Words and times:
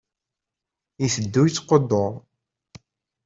Iteddu 1.05 1.41
yettqudur. 1.45 2.13